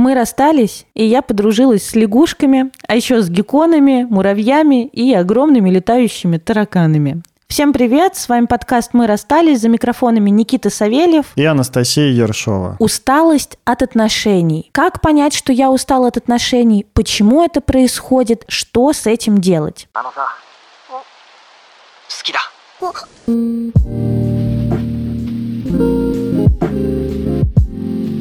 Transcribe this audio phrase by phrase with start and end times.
[0.00, 6.38] Мы расстались, и я подружилась с лягушками, а еще с гекконами, муравьями и огромными летающими
[6.38, 7.22] тараканами.
[7.48, 12.76] Всем привет, с вами подкаст «Мы расстались», за микрофонами Никита Савельев и Анастасия Ершова.
[12.78, 14.70] Усталость от отношений.
[14.72, 16.86] Как понять, что я устал от отношений?
[16.94, 18.46] Почему это происходит?
[18.48, 19.86] Что с этим делать?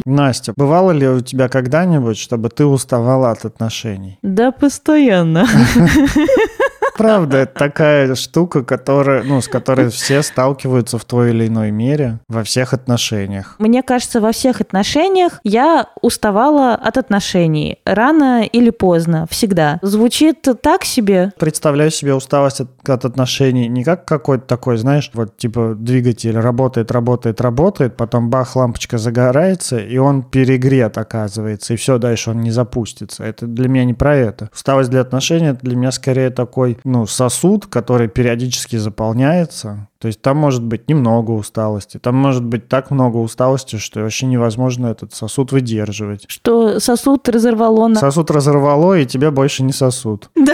[0.10, 4.20] Настя, бывало ли у тебя когда-нибудь, чтобы ты уставала от отношений?
[4.22, 5.46] Да, постоянно.
[7.00, 12.20] правда, это такая штука, которая, ну, с которой все сталкиваются в той или иной мере
[12.28, 13.56] во всех отношениях.
[13.60, 17.80] Мне кажется, во всех отношениях я уставала от отношений.
[17.86, 19.80] Рано или поздно, всегда.
[19.82, 21.32] Звучит так себе.
[21.40, 26.92] Представляю себе усталость от, от отношений не как какой-то такой, знаешь, вот типа двигатель работает,
[26.92, 32.52] работает, работает, потом бах, лампочка загорается, и он перегрет оказывается, и все, дальше он не
[32.52, 33.24] запустится.
[33.24, 34.50] Это для меня не про это.
[34.54, 39.88] Усталость для отношений, это для меня скорее такой ну, сосуд, который периодически заполняется.
[40.00, 44.26] То есть там может быть немного усталости, там может быть так много усталости, что вообще
[44.26, 46.26] невозможно этот сосуд выдерживать.
[46.28, 48.00] Что сосуд разорвало на...
[48.00, 50.30] Сосуд разорвало, и тебе больше не сосуд.
[50.36, 50.54] Да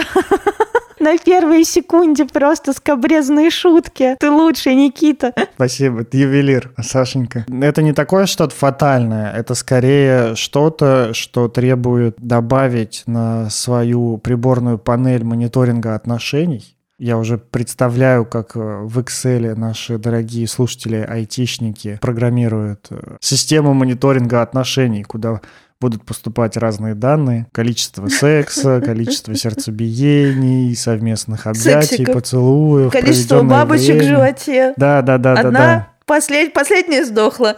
[1.06, 4.16] на первой секунде просто скобрезные шутки.
[4.18, 5.32] Ты лучший, Никита.
[5.54, 7.46] Спасибо, ты ювелир, Сашенька.
[7.48, 15.22] Это не такое что-то фатальное, это скорее что-то, что требует добавить на свою приборную панель
[15.22, 16.76] мониторинга отношений.
[16.98, 24.40] Я уже представляю, как э, в Excel наши дорогие слушатели, айтишники программируют э, систему мониторинга
[24.40, 25.42] отношений, куда
[25.80, 27.46] будут поступать разные данные.
[27.52, 32.14] Количество секса, количество сердцебиений, совместных объятий, Сексиков.
[32.14, 32.92] поцелуев.
[32.92, 34.02] Количество бабочек время.
[34.02, 34.74] в животе.
[34.76, 35.42] Да, да, да, Одна?
[35.50, 35.88] да, да.
[36.06, 36.52] Послед...
[36.52, 37.56] Последняя сдохла.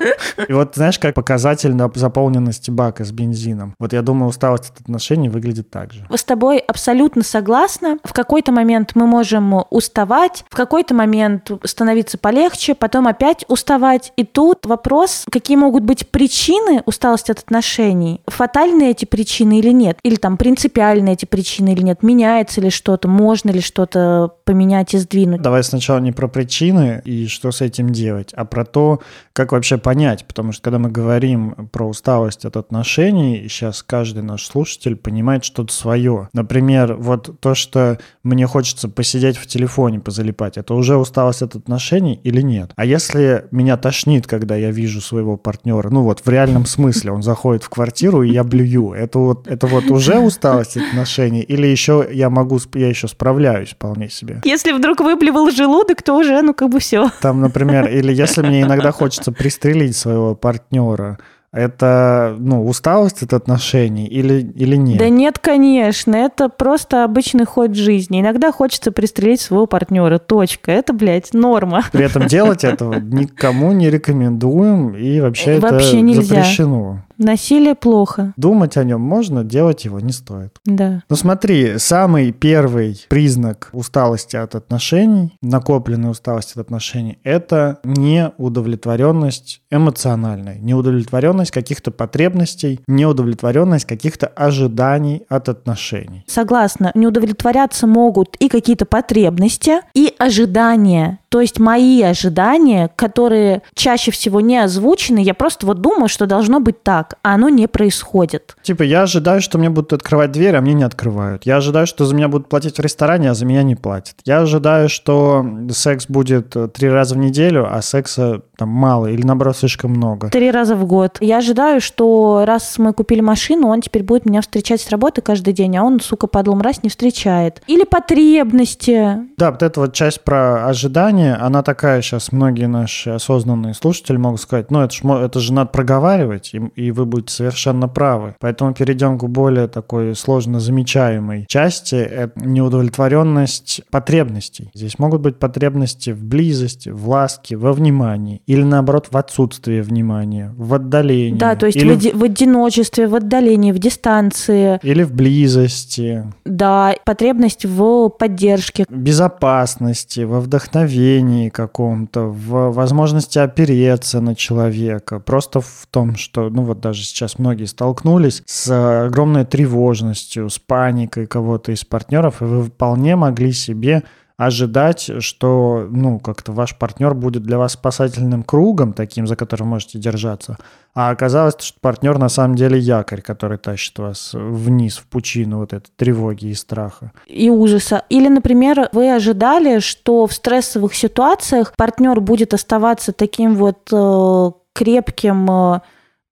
[0.48, 3.74] И вот знаешь, как показатель на заполненности бака с бензином.
[3.78, 6.06] Вот я думаю, усталость от отношений выглядит так же.
[6.10, 7.98] С тобой абсолютно согласна.
[8.04, 14.12] В какой-то момент мы можем уставать, в какой-то момент становиться полегче, потом опять уставать.
[14.16, 18.22] И тут вопрос, какие могут быть причины усталости от отношений?
[18.26, 19.98] Фатальные эти причины или нет?
[20.02, 22.02] Или там принципиальные эти причины или нет?
[22.02, 23.08] Меняется ли что-то?
[23.08, 25.42] Можно ли что-то поменять и сдвинуть?
[25.42, 29.00] Давай сначала не про причины и что с этим делать, а про то,
[29.32, 30.26] как вообще понять.
[30.26, 35.72] Потому что когда мы говорим про усталость от отношений, сейчас каждый наш слушатель понимает что-то
[35.72, 36.28] свое.
[36.32, 42.20] Например, вот то, что мне хочется посидеть в телефоне, позалипать, это уже усталость от отношений
[42.22, 42.72] или нет?
[42.76, 47.22] А если меня тошнит, когда я вижу своего партнера, ну вот в реальном смысле, он
[47.22, 51.66] заходит в квартиру, и я блюю, это вот, это вот уже усталость от отношений или
[51.66, 54.40] еще я могу, я еще справляюсь вполне себе?
[54.44, 57.10] Если вдруг выплевал желудок, то уже, ну как бы все.
[57.20, 61.18] Там, например, или я если мне иногда хочется пристрелить своего партнера,
[61.50, 64.98] это, ну, усталость от отношений или, или нет?
[64.98, 66.14] Да нет, конечно.
[66.14, 68.20] Это просто обычный ход жизни.
[68.20, 70.18] Иногда хочется пристрелить своего партнера.
[70.18, 70.72] Точка.
[70.72, 71.84] Это, блядь, норма.
[71.90, 74.94] При этом делать этого никому не рекомендуем.
[74.94, 76.22] И вообще, вообще это нельзя.
[76.22, 77.02] запрещено.
[77.18, 78.32] Насилие плохо.
[78.36, 80.56] Думать о нем можно, делать его не стоит.
[80.64, 81.02] Да.
[81.10, 90.58] Ну смотри, самый первый признак усталости от отношений, накопленной усталости от отношений, это неудовлетворенность эмоциональная,
[90.58, 96.24] неудовлетворенность каких-то потребностей, неудовлетворенность каких-то ожиданий от отношений.
[96.28, 96.92] Согласна.
[96.94, 104.40] Не удовлетворяться могут и какие-то потребности, и ожидания то есть мои ожидания, которые чаще всего
[104.40, 108.56] не озвучены, я просто вот думаю, что должно быть так, а оно не происходит.
[108.62, 111.44] Типа я ожидаю, что мне будут открывать дверь, а мне не открывают.
[111.44, 114.16] Я ожидаю, что за меня будут платить в ресторане, а за меня не платят.
[114.24, 119.22] Я ожидаю, что секс будет э, три раза в неделю, а секса там мало или
[119.22, 120.30] наоборот слишком много.
[120.30, 121.18] Три раза в год.
[121.20, 125.52] Я ожидаю, что раз мы купили машину, он теперь будет меня встречать с работы каждый
[125.52, 127.62] день, а он, сука, падла мразь, не встречает.
[127.66, 129.18] Или потребности.
[129.36, 134.16] Да, вот эта вот часть про ожидания ожидание, она такая сейчас, многие наши осознанные слушатели
[134.16, 138.34] могут сказать, ну это же, это же надо проговаривать, и, и вы будете совершенно правы.
[138.40, 144.70] Поэтому перейдем к более такой сложно замечаемой части, это неудовлетворенность потребностей.
[144.74, 150.52] Здесь могут быть потребности в близости, в ласке, во внимании, или наоборот в отсутствии внимания,
[150.56, 151.38] в отдалении.
[151.38, 154.78] Да, то есть или в одиночестве, в отдалении, в дистанции.
[154.82, 156.24] Или в близости.
[156.44, 158.84] Да, потребность в поддержке.
[158.88, 165.20] Безопасности, во вдохновении поведении каком-то, в возможности опереться на человека.
[165.20, 171.26] Просто в том, что, ну вот даже сейчас многие столкнулись с огромной тревожностью, с паникой
[171.26, 174.02] кого-то из партнеров, и вы вполне могли себе
[174.38, 179.98] ожидать, что, ну, как-то ваш партнер будет для вас спасательным кругом, таким, за которым можете
[179.98, 180.56] держаться,
[180.94, 185.72] а оказалось, что партнер на самом деле якорь, который тащит вас вниз, в пучину вот
[185.72, 187.10] этой тревоги и страха.
[187.26, 188.04] И ужаса.
[188.08, 195.50] Или, например, вы ожидали, что в стрессовых ситуациях партнер будет оставаться таким вот э, крепким
[195.50, 195.80] э,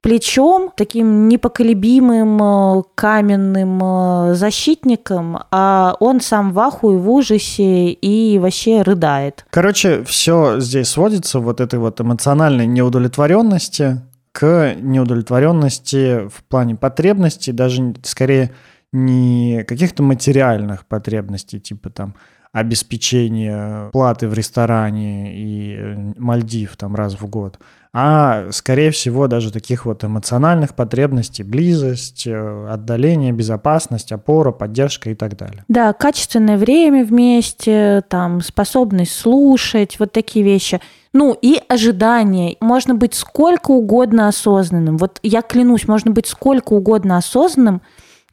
[0.06, 8.38] плечом, таким непоколебимым э, каменным э, защитником, а он сам в ахуе, в ужасе и
[8.38, 9.44] вообще рыдает.
[9.50, 14.00] Короче, все здесь сводится вот этой вот эмоциональной неудовлетворенности
[14.30, 18.52] к неудовлетворенности в плане потребностей, даже скорее
[18.92, 22.14] не каких-то материальных потребностей, типа там
[22.56, 27.58] обеспечения платы в ресторане и э, Мальдив там раз в год,
[27.92, 35.14] а, скорее всего, даже таких вот эмоциональных потребностей, близость, э, отдаление, безопасность, опора, поддержка и
[35.14, 35.64] так далее.
[35.68, 40.80] Да, качественное время вместе, там, способность слушать, вот такие вещи.
[41.12, 42.56] Ну и ожидания.
[42.60, 44.96] Можно быть сколько угодно осознанным.
[44.96, 47.82] Вот я клянусь, можно быть сколько угодно осознанным,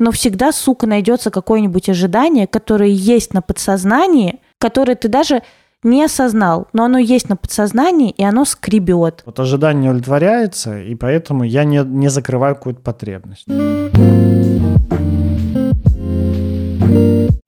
[0.04, 5.44] но всегда, сука, найдется какое-нибудь ожидание, которое есть на подсознании, которое ты даже
[5.82, 9.24] не осознал, но оно есть на подсознании, и оно скребет.
[9.26, 13.48] Вот ожидание удовлетворяется, и поэтому я не, не закрываю какую-то потребность.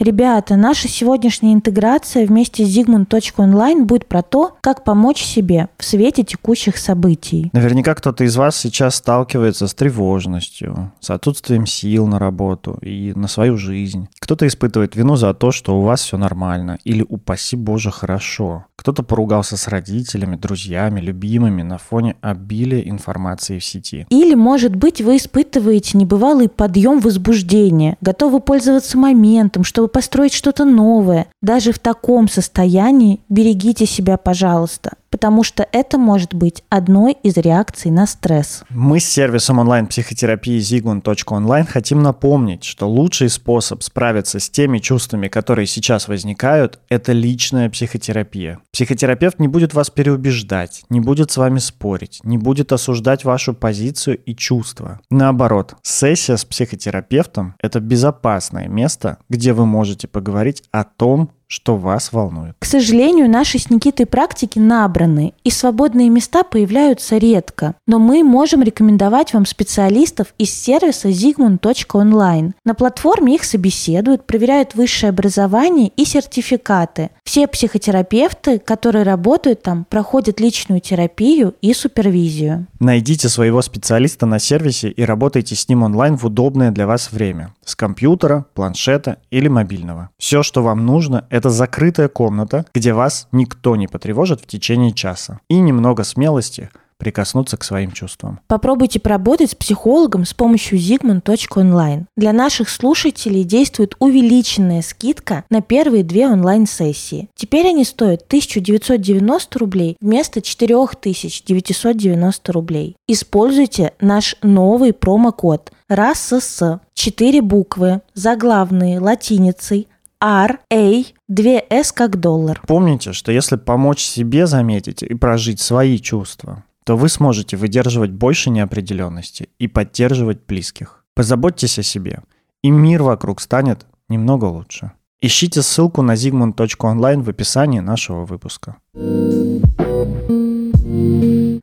[0.06, 6.24] Ребята, наша сегодняшняя интеграция вместе с Zigmund.online будет про то, как помочь себе в свете
[6.24, 7.50] текущих событий.
[7.54, 13.28] Наверняка кто-то из вас сейчас сталкивается с тревожностью, с отсутствием сил на работу и на
[13.28, 14.08] свою жизнь.
[14.20, 18.66] Кто-то испытывает вину за то, что у вас все нормально или, упаси боже, хорошо.
[18.76, 24.06] Кто-то поругался с родителями, друзьями, любимыми на фоне обилия информации в сети.
[24.12, 31.28] Или, может быть, вы испытываете небывалый подъем возбуждения, готовы пользоваться моментом, чтобы построить что-то новое.
[31.42, 37.90] Даже в таком состоянии берегите себя, пожалуйста потому что это может быть одной из реакций
[37.90, 38.66] на стресс.
[38.70, 45.68] Мы с сервисом онлайн-психотерапии Zigmund.online хотим напомнить, что лучший способ справиться с теми чувствами, которые
[45.68, 48.60] сейчас возникают, это личная психотерапия.
[48.74, 54.18] Психотерапевт не будет вас переубеждать, не будет с вами спорить, не будет осуждать вашу позицию
[54.18, 55.00] и чувства.
[55.10, 62.12] Наоборот, сессия с психотерапевтом– это безопасное место, где вы можете поговорить о том, что вас
[62.12, 62.56] волнует?
[62.60, 67.76] К сожалению, наши с Никитой практики набраны, и свободные места появляются редко.
[67.88, 72.54] Но мы можем рекомендовать вам специалистов из сервиса zigmund.online.
[72.64, 77.12] На платформе их собеседуют, проверяют высшее образование и сертификаты.
[77.24, 82.68] Все психотерапевты, которые работают там, проходят личную терапию и супервизию.
[82.80, 87.54] Найдите своего специалиста на сервисе и работайте с ним онлайн в удобное для вас время.
[87.64, 90.10] С компьютера, планшета или мобильного.
[90.18, 95.42] Все, что вам нужно, это закрытая комната, где вас никто не потревожит в течение часа.
[95.50, 98.40] И немного смелости– прикоснуться к своим чувствам.
[98.48, 102.08] Попробуйте поработать с психологом с помощью Zigmund.online.
[102.16, 107.30] Для наших слушателей действует увеличенная скидка на первые две онлайн-сессии.
[107.36, 112.96] Теперь они стоят 1990 рублей вместо 4990 рублей.
[113.08, 116.62] Используйте наш новый промокод РАСС.
[116.94, 119.88] Четыре буквы, заглавные латиницей,
[120.28, 122.60] R, A, 2S как доллар.
[122.66, 128.50] Помните, что если помочь себе заметить и прожить свои чувства, то вы сможете выдерживать больше
[128.50, 131.06] неопределенности и поддерживать близких.
[131.14, 132.22] Позаботьтесь о себе,
[132.64, 134.94] и мир вокруг станет немного лучше.
[135.22, 138.78] Ищите ссылку на zigmund.online в описании нашего выпуска.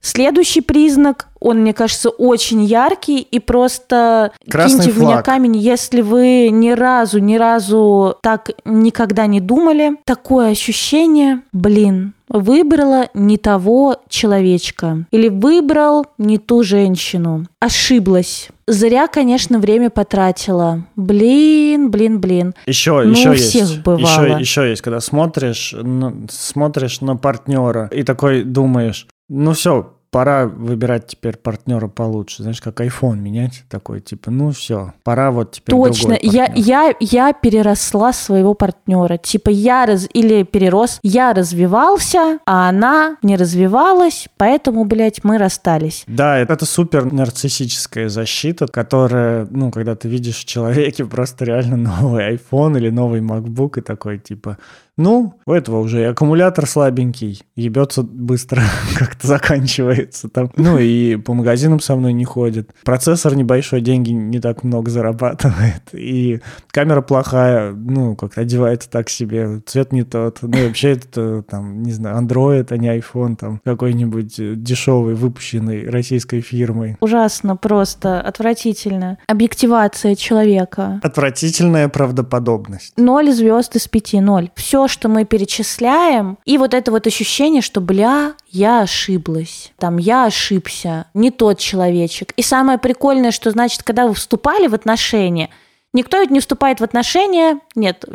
[0.03, 6.01] Следующий признак, он, мне кажется, очень яркий, и просто Красный киньте в меня камень, если
[6.01, 9.93] вы ни разу, ни разу так никогда не думали.
[10.05, 17.47] Такое ощущение, блин, выбрала не того человечка или выбрал не ту женщину.
[17.61, 18.49] Ошиблась.
[18.67, 20.85] Зря, конечно, время потратила.
[20.97, 22.55] Блин, блин, блин.
[22.67, 23.83] Еще, ну, еще всех есть.
[23.83, 24.25] Бывало.
[24.25, 30.47] Еще, еще есть, когда смотришь, ну, смотришь на партнера и такой думаешь, ну все, пора
[30.47, 32.43] выбирать теперь партнера получше.
[32.43, 37.33] Знаешь, как iPhone менять такой, типа, ну все, пора вот теперь Точно, я, я, я
[37.33, 39.17] переросла своего партнера.
[39.17, 46.05] Типа я раз, или перерос, я развивался, а она не развивалась, поэтому, блядь, мы расстались.
[46.07, 52.35] Да, это супер нарциссическая защита, которая, ну, когда ты видишь в человеке просто реально новый
[52.35, 54.59] iPhone или новый MacBook и такой, типа,
[54.99, 58.63] Ну, у этого уже и аккумулятор слабенький, ебется быстро,
[58.99, 60.51] как-то заканчивается там.
[60.57, 62.71] Ну и по магазинам со мной не ходит.
[62.85, 65.83] Процессор небольшой, деньги не так много зарабатывает.
[65.93, 70.39] И камера плохая, ну, как-то одевается так себе, цвет не тот.
[70.43, 75.89] Ну и вообще это там, не знаю, Android, а не iPhone, там какой-нибудь дешевый, выпущенный
[75.89, 76.97] российской фирмой.
[77.01, 79.19] Ужасно, просто отвратительно.
[79.27, 81.01] Объективация человека.
[81.03, 82.93] Отвратительная правдоподобность.
[82.97, 84.51] Ноль звезд из пяти, ноль.
[84.55, 90.27] Все что мы перечисляем, и вот это вот ощущение, что, бля, я ошиблась, там, я
[90.27, 92.33] ошибся, не тот человечек.
[92.37, 95.51] И самое прикольное, что, значит, когда вы вступали в отношения,
[95.95, 97.61] Никто ведь не вступает в отношения.
[97.75, 98.07] Нет,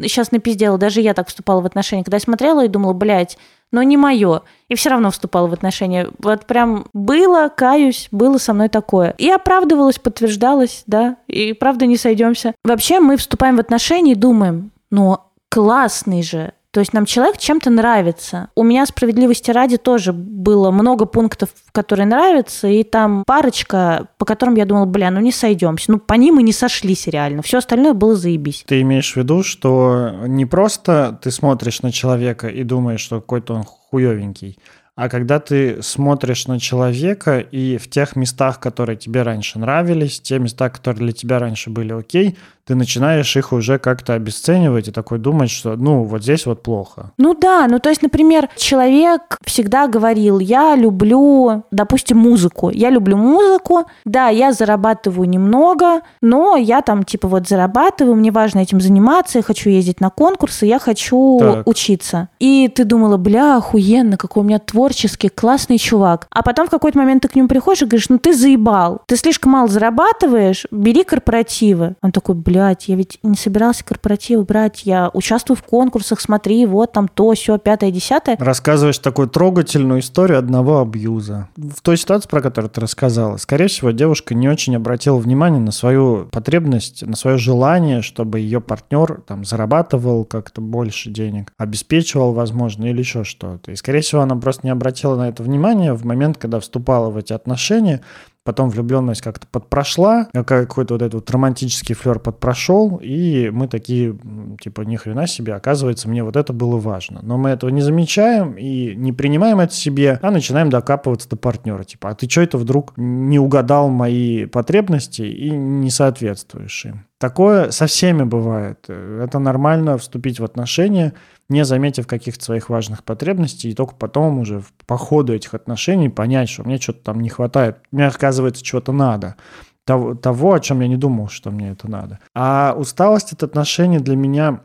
[0.00, 2.02] сейчас напиздела, даже я так вступала в отношения.
[2.02, 3.36] Когда я смотрела и думала, блядь,
[3.72, 4.42] но не мое.
[4.68, 6.08] И все равно вступала в отношения.
[6.18, 9.14] Вот прям было, каюсь, было со мной такое.
[9.18, 12.54] И оправдывалась, подтверждалась, да, и правда не сойдемся.
[12.64, 15.18] Вообще мы вступаем в отношения и думаем, ну
[15.50, 16.52] классный же.
[16.76, 18.50] То есть нам человек чем-то нравится.
[18.54, 24.56] У меня справедливости ради тоже было много пунктов, которые нравятся, и там парочка, по которым
[24.56, 25.90] я думала, бля, ну не сойдемся.
[25.90, 27.40] Ну по ним мы не сошлись реально.
[27.40, 28.62] Все остальное было заебись.
[28.66, 33.54] Ты имеешь в виду, что не просто ты смотришь на человека и думаешь, что какой-то
[33.54, 34.58] он хуевенький,
[34.96, 40.38] а когда ты смотришь на человека и в тех местах, которые тебе раньше нравились, те
[40.38, 45.18] места, которые для тебя раньше были окей, ты начинаешь их уже как-то обесценивать и такой
[45.18, 47.12] думать, что ну вот здесь вот плохо.
[47.16, 53.16] Ну да, ну то есть, например, человек всегда говорил, я люблю, допустим, музыку, я люблю
[53.16, 59.38] музыку, да, я зарабатываю немного, но я там типа вот зарабатываю, мне важно этим заниматься,
[59.38, 61.68] я хочу ездить на конкурсы, я хочу так.
[61.68, 62.28] учиться.
[62.40, 66.26] И ты думала, бля, охуенно, какой у меня творческий, классный чувак.
[66.30, 69.16] А потом в какой-то момент ты к нему приходишь и говоришь, ну ты заебал, ты
[69.16, 71.94] слишком мало зарабатываешь, бери корпоративы.
[72.02, 76.64] Он такой, бля, блядь, я ведь не собирался корпоративы брать, я участвую в конкурсах, смотри,
[76.64, 78.36] вот там то, все, пятое, десятое.
[78.40, 81.48] Рассказываешь такую трогательную историю одного абьюза.
[81.56, 85.70] В той ситуации, про которую ты рассказала, скорее всего, девушка не очень обратила внимание на
[85.70, 92.86] свою потребность, на свое желание, чтобы ее партнер там зарабатывал как-то больше денег, обеспечивал, возможно,
[92.86, 93.72] или еще что-то.
[93.72, 97.18] И, скорее всего, она просто не обратила на это внимание в момент, когда вступала в
[97.18, 98.00] эти отношения,
[98.46, 104.16] Потом влюбленность как-то подпрошла, какой-то вот этот вот романтический флер подпрошел, и мы такие,
[104.60, 107.18] типа, ни хрена себе, оказывается, мне вот это было важно.
[107.22, 111.82] Но мы этого не замечаем и не принимаем это себе, а начинаем докапываться до партнера.
[111.82, 117.04] Типа, а ты что это вдруг не угадал мои потребности и не соответствуешь им?
[117.18, 118.88] Такое со всеми бывает.
[118.88, 121.14] Это нормально вступить в отношения,
[121.48, 126.48] не заметив каких-то своих важных потребностей, и только потом уже по ходу этих отношений понять,
[126.48, 129.36] что мне что-то там не хватает, мне, оказывается, чего-то надо.
[129.84, 132.18] Того, того, о чем я не думал, что мне это надо.
[132.34, 134.60] А усталость от отношений для меня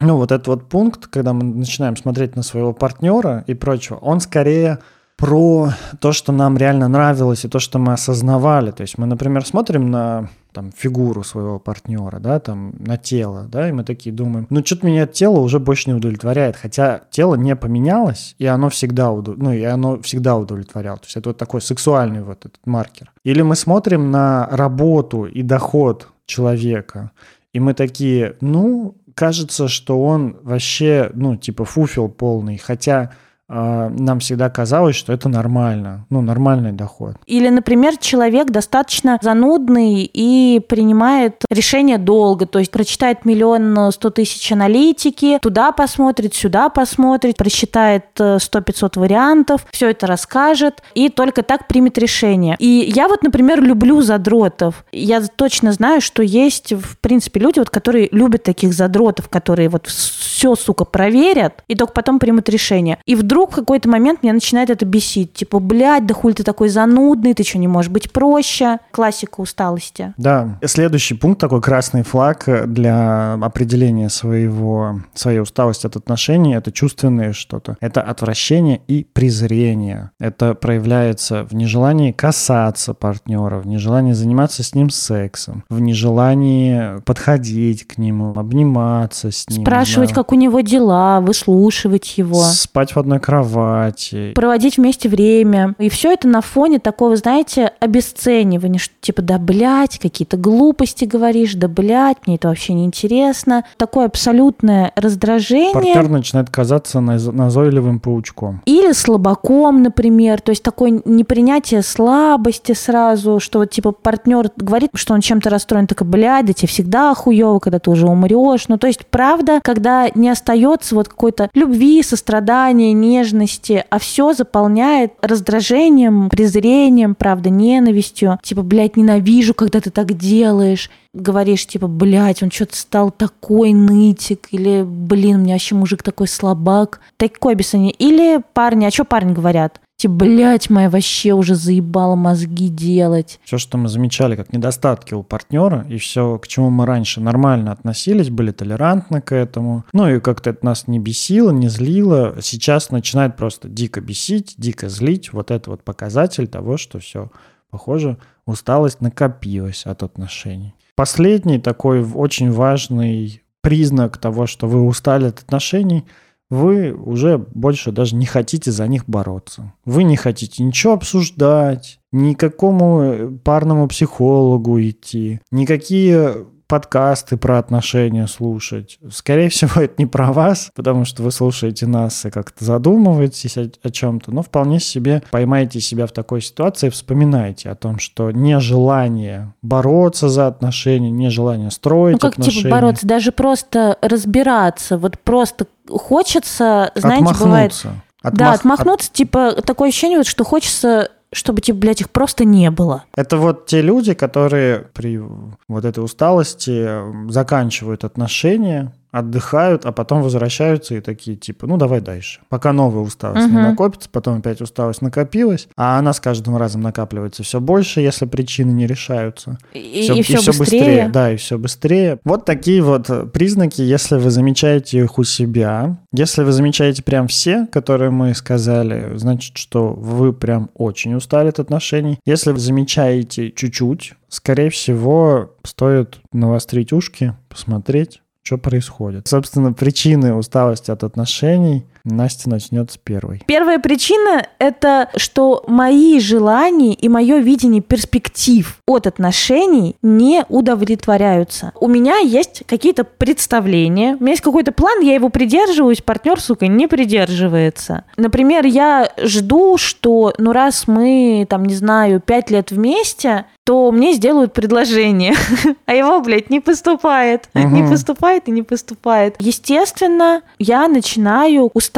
[0.00, 4.20] ну, вот этот вот пункт, когда мы начинаем смотреть на своего партнера и прочего, он
[4.20, 4.78] скорее
[5.16, 5.70] про
[6.00, 8.70] то, что нам реально нравилось и то, что мы осознавали.
[8.70, 13.68] То есть мы, например, смотрим на там, фигуру своего партнера, да, там, на тело, да,
[13.68, 17.54] и мы такие думаем, ну, что-то меня тело уже больше не удовлетворяет, хотя тело не
[17.54, 22.24] поменялось, и оно всегда, ну, и оно всегда удовлетворяло, то есть это вот такой сексуальный
[22.24, 23.12] вот этот маркер.
[23.22, 27.12] Или мы смотрим на работу и доход человека,
[27.52, 33.12] и мы такие, ну, кажется, что он вообще, ну, типа фуфел полный, хотя
[33.48, 37.16] нам всегда казалось, что это нормально, ну, нормальный доход.
[37.26, 44.52] Или, например, человек достаточно занудный и принимает решение долго, то есть прочитает миллион сто тысяч
[44.52, 51.42] аналитики, туда посмотрит, сюда посмотрит, просчитает э, сто пятьсот вариантов, все это расскажет и только
[51.42, 52.56] так примет решение.
[52.58, 54.84] И я вот, например, люблю задротов.
[54.92, 59.86] Я точно знаю, что есть, в принципе, люди, вот, которые любят таких задротов, которые вот
[59.86, 62.98] все, сука, проверят и только потом примут решение.
[63.06, 65.32] И вдруг вдруг в какой-то момент меня начинает это бесить.
[65.32, 68.78] Типа, блядь, да хуй ты такой занудный, ты что, не можешь быть проще?
[68.90, 70.12] Классика усталости.
[70.16, 70.58] Да.
[70.64, 77.76] Следующий пункт, такой красный флаг для определения своего, своей усталости от отношений, это чувственное что-то.
[77.80, 80.10] Это отвращение и презрение.
[80.18, 87.86] Это проявляется в нежелании касаться партнера, в нежелании заниматься с ним сексом, в нежелании подходить
[87.86, 89.62] к нему, обниматься с ним.
[89.62, 90.16] Спрашивать, да.
[90.16, 92.42] как у него дела, выслушивать его.
[92.42, 94.32] Спать в одной кровати.
[94.34, 95.74] Проводить вместе время.
[95.78, 101.52] И все это на фоне такого, знаете, обесценивания, что типа, да, блядь, какие-то глупости говоришь,
[101.54, 103.64] да, блядь, мне это вообще не интересно.
[103.76, 105.74] Такое абсолютное раздражение.
[105.74, 108.62] Партнер начинает казаться назойливым паучком.
[108.64, 110.40] Или слабаком, например.
[110.40, 115.86] То есть такое непринятие слабости сразу, что вот типа партнер говорит, что он чем-то расстроен,
[115.86, 118.68] так, блядь, да тебе всегда хуево, когда ты уже умрешь.
[118.68, 125.12] Ну, то есть, правда, когда не остается вот какой-то любви, сострадания, нежности, а все заполняет
[125.20, 128.38] раздражением, презрением, правда, ненавистью.
[128.42, 134.48] Типа, блядь, ненавижу, когда ты так делаешь говоришь, типа, блядь, он что-то стал такой нытик,
[134.50, 137.00] или, блин, у меня вообще мужик такой слабак.
[137.16, 137.92] Такое описание.
[137.92, 139.80] Или парни, а что парни говорят?
[139.98, 143.40] Типа, блядь, моя вообще уже заебала мозги делать.
[143.42, 147.72] Все, что мы замечали как недостатки у партнера, и все, к чему мы раньше нормально
[147.72, 152.92] относились, были толерантны к этому, ну и как-то это нас не бесило, не злило, сейчас
[152.92, 155.32] начинает просто дико бесить, дико злить.
[155.32, 157.32] Вот это вот показатель того, что все,
[157.70, 160.74] похоже, усталость накопилась от отношений.
[160.94, 166.04] Последний такой очень важный признак того, что вы устали от отношений–
[166.50, 169.72] вы уже больше даже не хотите за них бороться.
[169.84, 178.98] Вы не хотите ничего обсуждать, никакому парному психологу идти, никакие подкасты про отношения слушать.
[179.10, 183.70] Скорее всего, это не про вас, потому что вы слушаете нас и как-то задумываетесь о,
[183.82, 189.54] о чем-то, но вполне себе поймаете себя в такой ситуации, вспоминаете о том, что нежелание
[189.62, 192.62] бороться за отношения, нежелание строить ну, как типа отношения.
[192.62, 197.44] типа бороться, даже просто разбираться, вот просто хочется, знаете, отмахнуться.
[197.44, 198.04] бывает...
[198.20, 198.38] Отмах...
[198.38, 199.14] Да, отмахнуться, от...
[199.14, 203.04] типа, такое ощущение, вот, что хочется чтобы, типа, блядь, их просто не было.
[203.14, 205.20] Это вот те люди, которые при
[205.68, 212.40] вот этой усталости заканчивают отношения, отдыхают, а потом возвращаются и такие типа, ну давай дальше.
[212.48, 213.56] Пока новая усталость угу.
[213.56, 218.26] не накопится, потом опять усталость накопилась, а она с каждым разом накапливается все больше, если
[218.26, 219.58] причины не решаются.
[219.72, 220.80] И все, и все, и все быстрее.
[220.80, 221.08] быстрее.
[221.08, 222.18] Да, и все быстрее.
[222.24, 227.66] Вот такие вот признаки, если вы замечаете их у себя, если вы замечаете прям все,
[227.66, 232.18] которые мы сказали, значит, что вы прям очень устали от отношений.
[232.24, 239.28] Если вы замечаете чуть-чуть, скорее всего, стоит навострить ушки, посмотреть, что происходит.
[239.28, 243.42] Собственно, причины усталости от отношений Настя начнет с первой.
[243.46, 251.72] Первая причина— это что мои желания и мое видение перспектив от отношений не удовлетворяются.
[251.78, 256.66] У меня есть какие-то представления, у меня есть какой-то план, я его придерживаюсь, партнер, сука,
[256.66, 258.04] не придерживается.
[258.16, 264.14] Например, я жду, что, ну, раз мы, там, не знаю, пять лет вместе, то мне
[264.14, 265.34] сделают предложение,
[265.86, 267.50] а его, блядь, не поступает.
[267.54, 267.68] Угу.
[267.68, 269.36] Не поступает и не поступает.
[269.40, 271.97] Естественно, я начинаю уставать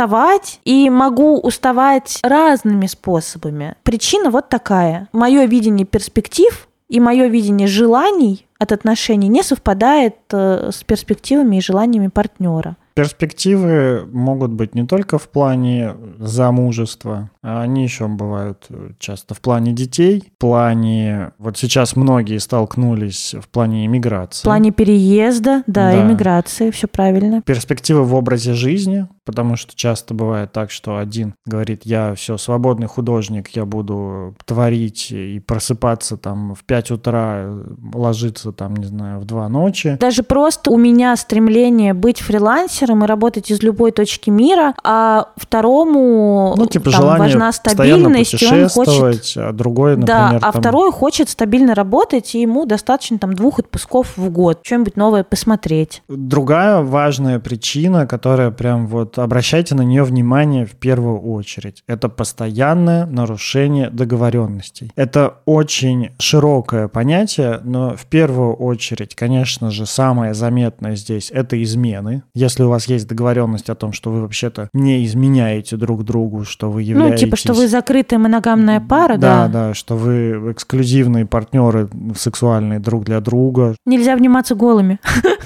[0.65, 3.75] и могу уставать разными способами.
[3.83, 5.09] Причина вот такая.
[5.13, 11.61] Мое видение перспектив и мое видение желаний от отношений не совпадает э, с перспективами и
[11.61, 12.77] желаниями партнера.
[12.95, 19.73] Перспективы могут быть не только в плане замужества, а они еще бывают часто в плане
[19.73, 21.31] детей, в плане...
[21.39, 24.41] Вот сейчас многие столкнулись в плане иммиграции.
[24.41, 26.03] В плане переезда, да, да.
[26.03, 27.41] иммиграции, все правильно.
[27.43, 32.87] Перспективы в образе жизни, потому что часто бывает так, что один говорит, я все, свободный
[32.87, 37.51] художник, я буду творить и просыпаться там в 5 утра,
[37.93, 39.97] ложиться там, не знаю, в 2 ночи.
[40.01, 46.55] Даже просто у меня стремление быть фрилансером и работать из любой точки мира, а второму
[46.57, 49.33] ну, типа, там, важна стабильность, и он хочет...
[49.37, 50.41] а другой, например...
[50.41, 50.61] Да, а там...
[50.61, 56.03] второй хочет стабильно работать, и ему достаточно там двух отпусков в год, что-нибудь новое посмотреть.
[56.09, 61.83] Другая важная причина, которая прям вот обращайте на нее внимание в первую очередь.
[61.87, 64.93] Это постоянное нарушение договоренностей.
[64.97, 72.23] Это очень широкое понятие, но в первую очередь, конечно же, самое заметное здесь это измены.
[72.35, 76.71] Если у вас есть договоренность о том, что вы вообще-то не изменяете друг другу, что
[76.71, 77.21] вы являетесь...
[77.21, 79.49] Ну, типа, что вы закрытая моногамная пара, да?
[79.49, 83.75] Да, да, что вы эксклюзивные партнеры сексуальные друг для друга.
[83.87, 84.99] Нельзя обниматься голыми.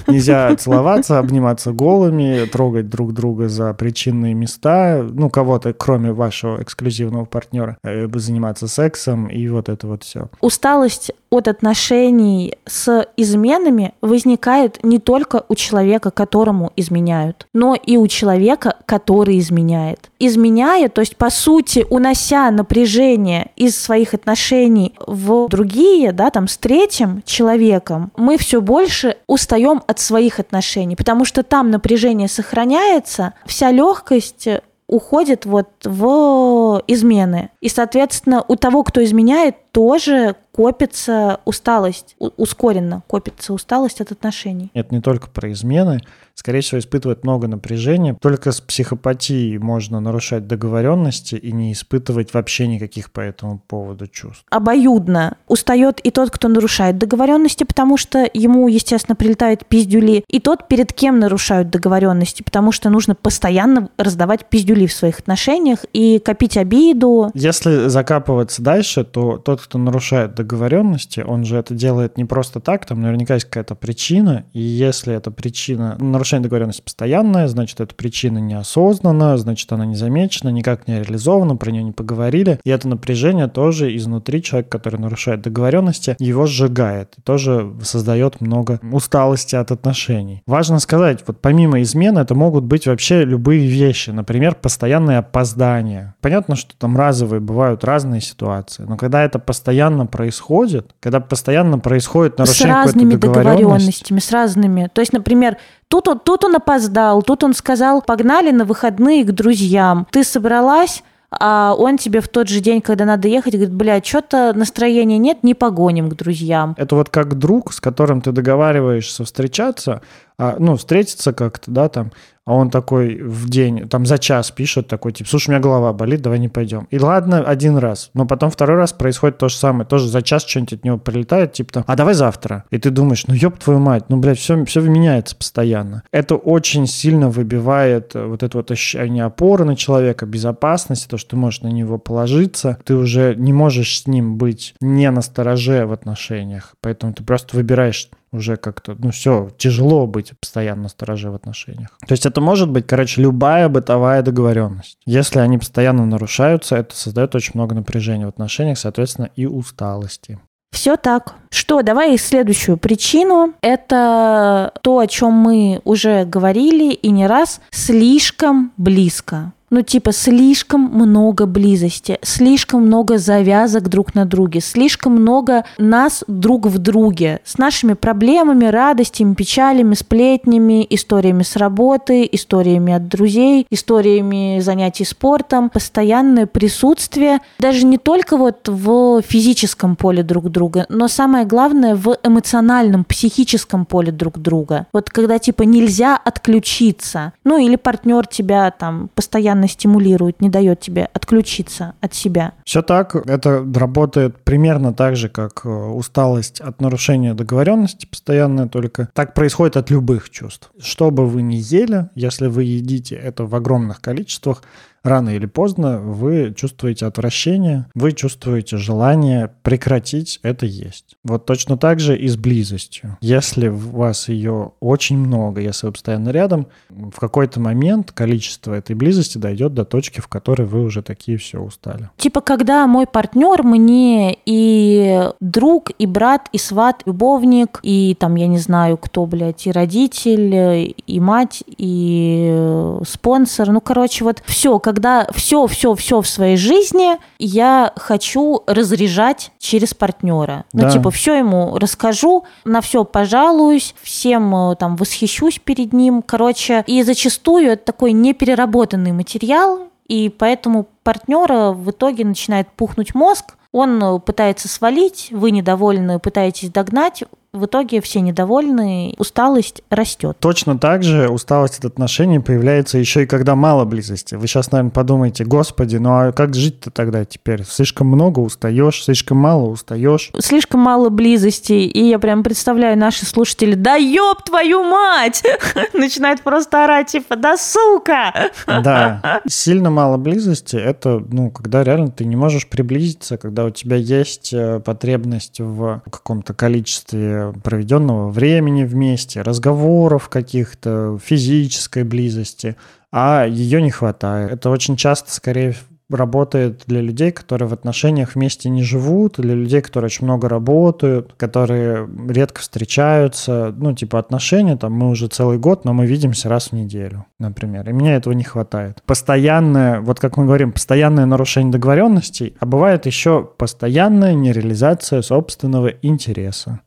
[0.07, 7.25] Нельзя целоваться, обниматься голыми, трогать друг друга за причинные места, ну, кого-то, кроме вашего эксклюзивного
[7.25, 10.29] партнера, э, заниматься сексом и вот это вот все.
[10.41, 18.07] Усталость от отношений с изменами возникает не только у человека, которому изменяют, но и у
[18.07, 20.09] человека, который изменяет.
[20.19, 26.57] Изменяя, то есть, по сути, унося напряжение из своих отношений в другие, да, там, с
[26.57, 33.71] третьим человеком, мы все больше устаем от своих отношений, потому что там напряжение сохраняется, вся
[33.71, 34.47] легкость
[34.87, 37.49] уходит вот в измены.
[37.61, 44.71] И, соответственно, у того, кто изменяет, тоже копится усталость, ускоренно копится усталость от отношений.
[44.73, 45.99] Это не только про измены,
[46.33, 48.15] скорее всего, испытывает много напряжения.
[48.21, 54.45] Только с психопатией можно нарушать договоренности и не испытывать вообще никаких по этому поводу чувств.
[54.49, 60.69] Обоюдно устает и тот, кто нарушает договоренности, потому что ему, естественно, прилетают пиздюли, и тот,
[60.69, 66.55] перед кем нарушают договоренности, потому что нужно постоянно раздавать пиздюли в своих отношениях и копить
[66.55, 67.29] обиду.
[67.33, 72.85] Если закапываться дальше, то тот, кто нарушает договоренности, он же это делает не просто так,
[72.85, 78.37] там наверняка есть какая-то причина, и если эта причина нарушение договоренности постоянное, значит, эта причина
[78.37, 82.59] неосознанна, значит, она не замечена, никак не реализована, про нее не поговорили.
[82.63, 87.15] И это напряжение тоже изнутри человека, который нарушает договоренности, его сжигает.
[87.23, 90.43] Тоже создает много усталости от отношений.
[90.45, 94.11] Важно сказать, вот помимо измены, это могут быть вообще любые вещи.
[94.11, 96.15] Например, постоянные опоздания.
[96.21, 102.37] Понятно, что там разовые бывают разные ситуации, но когда это постоянно происходит, когда постоянно происходит
[102.37, 104.89] нарушение с разными договоренностями, с разными.
[104.93, 109.31] То есть, например, Тут он, тут он опоздал, тут он сказал, погнали на выходные к
[109.31, 110.07] друзьям.
[110.09, 114.53] Ты собралась, а он тебе в тот же день, когда надо ехать, говорит, бля, что-то
[114.55, 116.75] настроения нет, не погоним к друзьям.
[116.77, 120.01] Это вот как друг, с которым ты договариваешься встречаться,
[120.37, 122.11] а, ну, встретиться как-то, да, там,
[122.45, 125.93] а он такой в день, там за час пишет такой, типа, слушай, у меня голова
[125.93, 126.87] болит, давай не пойдем.
[126.91, 130.45] И ладно, один раз, но потом второй раз происходит то же самое, тоже за час
[130.45, 132.65] что-нибудь от него прилетает, типа там, а давай завтра.
[132.69, 136.03] И ты думаешь, ну ёб твою мать, ну, блядь, все, все меняется постоянно.
[136.11, 141.35] Это очень сильно выбивает вот это вот ощущение опоры на человека, безопасности, то, что ты
[141.37, 145.93] можешь на него положиться, ты уже не можешь с ним быть не на стороже в
[145.93, 151.35] отношениях, поэтому ты просто выбираешь уже как-то, ну все, тяжело быть постоянно на стороже в
[151.35, 151.89] отношениях.
[152.07, 154.97] То есть это может быть, короче, любая бытовая договоренность.
[155.05, 160.39] Если они постоянно нарушаются, это создает очень много напряжения в отношениях, соответственно, и усталости.
[160.71, 161.35] Все так.
[161.51, 163.53] Что, давай следующую причину.
[163.61, 170.83] Это то, о чем мы уже говорили и не раз, слишком близко ну, типа, слишком
[170.83, 177.57] много близости, слишком много завязок друг на друге, слишком много нас друг в друге, с
[177.57, 186.45] нашими проблемами, радостями, печалями, сплетнями, историями с работы, историями от друзей, историями занятий спортом, постоянное
[186.45, 193.03] присутствие, даже не только вот в физическом поле друг друга, но самое главное в эмоциональном,
[193.03, 194.87] психическом поле друг друга.
[194.93, 200.79] Вот когда, типа, нельзя отключиться, ну, или партнер тебя там постоянно постоянно стимулирует, не дает
[200.79, 202.53] тебе отключиться от себя.
[202.65, 203.15] Все так.
[203.15, 209.77] Это работает примерно так же, как э, усталость от нарушения договоренности постоянная, только так происходит
[209.77, 210.71] от любых чувств.
[210.79, 214.63] Что бы вы ни ели, если вы едите это в огромных количествах,
[215.05, 221.15] рано или поздно вы чувствуете отвращение, вы чувствуете желание прекратить это есть.
[221.23, 223.17] Вот точно так же и с близостью.
[223.21, 228.95] Если у вас ее очень много, если вы постоянно рядом, в какой-то момент количество этой
[228.95, 232.09] близости дойдет до точки, в которой вы уже такие все устали.
[232.17, 238.35] Типа, когда мой партнер мне и друг, и брат, и сват, и любовник, и там,
[238.35, 244.79] я не знаю, кто, блядь, и родитель, и мать, и спонсор, ну, короче, вот все,
[244.79, 250.63] как когда все-все-все в своей жизни я хочу разряжать через партнера.
[250.71, 250.87] Ну, да.
[250.87, 256.21] Ну, типа, все ему расскажу, на все пожалуюсь, всем э, там восхищусь перед ним.
[256.21, 263.55] Короче, и зачастую это такой непереработанный материал, и поэтому партнера в итоге начинает пухнуть мозг,
[263.73, 267.25] он э, пытается свалить, вы недовольны, пытаетесь догнать,
[267.55, 270.37] в итоге все недовольны, усталость растет.
[270.39, 274.35] Точно так же усталость от отношений появляется еще и когда мало близости.
[274.35, 277.63] Вы сейчас, наверное, подумаете, господи, ну а как жить-то тогда теперь?
[277.63, 280.31] Слишком много устаешь, слишком мало устаешь.
[280.39, 285.43] Слишком мало близости, и я прям представляю наши слушатели, да ёб твою мать!
[285.93, 288.33] Начинают просто орать, типа, да сука!
[288.67, 293.95] Да, сильно мало близости, это, ну, когда реально ты не можешь приблизиться, когда у тебя
[293.95, 302.75] есть э, потребность в каком-то количестве проведенного времени вместе, разговоров каких-то, физической близости,
[303.11, 304.51] а ее не хватает.
[304.51, 305.75] Это очень часто, скорее
[306.09, 311.33] работает для людей, которые в отношениях вместе не живут, для людей, которые очень много работают,
[311.37, 313.73] которые редко встречаются.
[313.75, 317.89] Ну, типа отношения, там мы уже целый год, но мы видимся раз в неделю, например.
[317.89, 319.01] И мне этого не хватает.
[319.05, 326.81] Постоянное, вот как мы говорим, постоянное нарушение договоренностей, а бывает еще постоянная нереализация собственного интереса.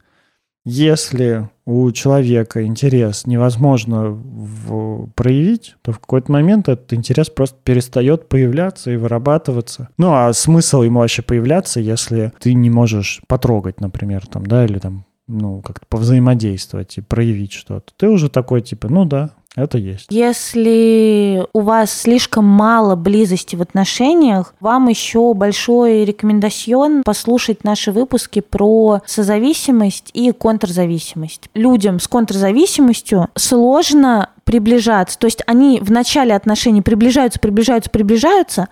[0.64, 5.09] Если у человека интерес невозможно в...
[5.14, 9.88] проявить, то в какой-то момент этот интерес просто перестает появляться и вырабатываться.
[9.99, 14.79] Ну а смысл ему вообще появляться, если ты не можешь потрогать, например, там, да, или
[14.79, 17.92] там ну, как-то повзаимодействовать и проявить что-то.
[17.97, 19.31] Ты уже такой, типа, ну да,
[19.62, 20.07] это есть.
[20.11, 28.40] Если у вас слишком мало близости в отношениях, вам еще большой рекомендацион послушать наши выпуски
[28.40, 31.51] про созависимость и контрзависимость.
[31.55, 35.18] Людям с контрзависимостью сложно приближаться.
[35.18, 38.68] То есть они в начале отношений приближаются, приближаются, приближаются.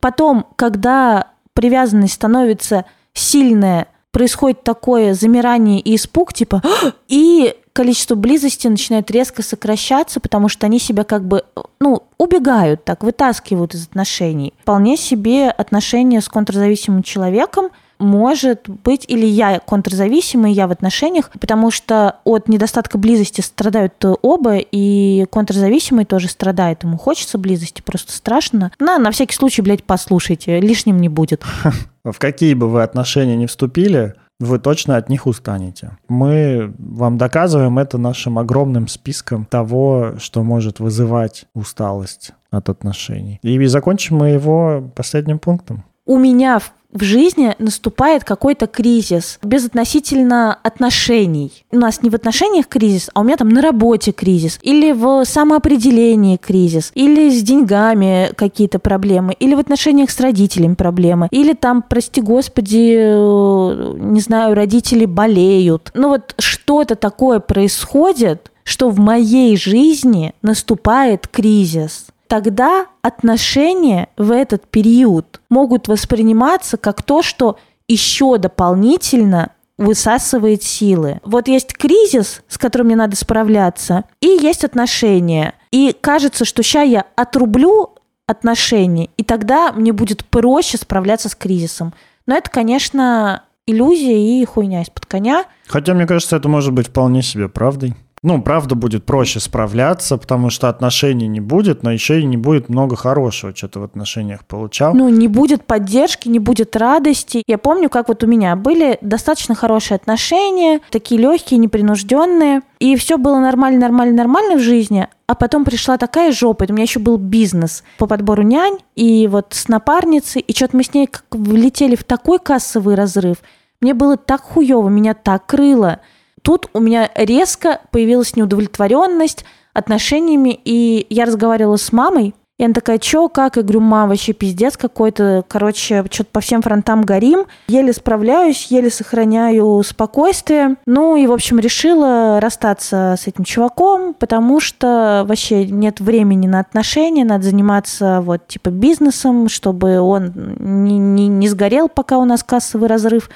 [0.00, 6.62] Потом, когда привязанность становится сильная, происходит такое замирание и испуг, типа,
[7.08, 11.44] и количество близости начинает резко сокращаться, потому что они себя как бы,
[11.80, 14.52] ну, убегают так, вытаскивают из отношений.
[14.60, 17.70] Вполне себе отношения с контрзависимым человеком
[18.02, 24.56] может быть, или я контрзависимый, я в отношениях, потому что от недостатка близости страдают оба,
[24.58, 26.82] и контрзависимый тоже страдает.
[26.82, 28.72] Ему хочется близости, просто страшно.
[28.78, 31.44] На, на всякий случай, блядь, послушайте, лишним не будет.
[32.04, 35.98] В какие бы вы отношения не вступили, вы точно от них устанете.
[36.08, 43.38] Мы вам доказываем это нашим огромным списком того, что может вызывать усталость от отношений.
[43.42, 45.84] И закончим мы его последним пунктом.
[46.04, 51.64] У меня в жизни наступает какой-то кризис безотносительно отношений.
[51.70, 55.24] У нас не в отношениях кризис, а у меня там на работе кризис, или в
[55.24, 61.82] самоопределении кризис, или с деньгами какие-то проблемы, или в отношениях с родителями проблемы, или там,
[61.82, 65.90] прости господи, э, не знаю, родители болеют.
[65.94, 74.66] Ну вот что-то такое происходит, что в моей жизни наступает кризис тогда отношения в этот
[74.66, 81.20] период могут восприниматься как то, что еще дополнительно высасывает силы.
[81.26, 85.52] Вот есть кризис, с которым мне надо справляться, и есть отношения.
[85.72, 91.92] И кажется, что сейчас я отрублю отношения, и тогда мне будет проще справляться с кризисом.
[92.24, 95.44] Но это, конечно, иллюзия и хуйня из-под коня.
[95.68, 97.94] Хотя, мне кажется, это может быть вполне себе правдой.
[98.24, 102.68] Ну, правда, будет проще справляться, потому что отношений не будет, но еще и не будет
[102.68, 104.94] много хорошего, что ты в отношениях получал.
[104.94, 107.42] Ну, не будет поддержки, не будет радости.
[107.48, 113.18] Я помню, как вот у меня были достаточно хорошие отношения, такие легкие, непринужденные, и все
[113.18, 117.16] было нормально, нормально, нормально в жизни, а потом пришла такая жопа, у меня еще был
[117.16, 121.96] бизнес по подбору нянь, и вот с напарницей, и что-то мы с ней как влетели
[121.96, 123.38] в такой кассовый разрыв.
[123.80, 125.98] Мне было так хуево, меня так крыло–
[126.42, 132.98] тут у меня резко появилась неудовлетворенность отношениями, и я разговаривала с мамой, и она такая,
[132.98, 133.56] чё, как?
[133.56, 135.44] Я говорю, мам, вообще пиздец какой-то.
[135.48, 137.46] Короче, что-то по всем фронтам горим.
[137.66, 140.76] Еле справляюсь, еле сохраняю спокойствие.
[140.86, 146.60] Ну и, в общем, решила расстаться с этим чуваком, потому что вообще нет времени на
[146.60, 152.44] отношения, надо заниматься вот типа бизнесом, чтобы он не, не, не сгорел, пока у нас
[152.44, 153.28] кассовый разрыв.